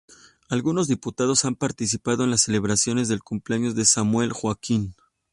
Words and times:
Algunos 0.49 0.87
diputados 0.87 1.45
han 1.45 1.53
participado 1.53 2.23
en 2.23 2.31
las 2.31 2.41
celebraciones 2.41 3.07
del 3.07 3.21
cumpleaños 3.21 3.75
de 3.75 3.85
Samuel 3.85 4.33
Joaquín. 4.33 4.95